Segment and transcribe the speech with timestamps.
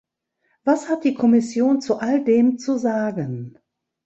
[0.63, 3.59] Was hat die Kommission zu all dem zu sagen?